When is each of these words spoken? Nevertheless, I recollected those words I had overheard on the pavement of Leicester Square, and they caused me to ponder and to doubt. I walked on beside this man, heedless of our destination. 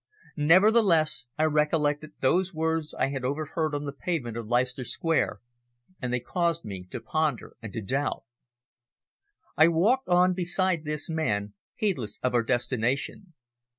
Nevertheless, 0.41 1.27
I 1.37 1.43
recollected 1.43 2.13
those 2.21 2.55
words 2.55 2.95
I 2.95 3.09
had 3.09 3.23
overheard 3.23 3.75
on 3.75 3.85
the 3.85 3.91
pavement 3.91 4.35
of 4.35 4.47
Leicester 4.47 4.83
Square, 4.83 5.41
and 6.01 6.11
they 6.11 6.19
caused 6.19 6.65
me 6.65 6.85
to 6.85 6.99
ponder 6.99 7.55
and 7.61 7.71
to 7.73 7.83
doubt. 7.83 8.23
I 9.55 9.67
walked 9.67 10.09
on 10.09 10.33
beside 10.33 10.85
this 10.85 11.07
man, 11.07 11.53
heedless 11.75 12.19
of 12.23 12.33
our 12.33 12.41
destination. 12.41 13.33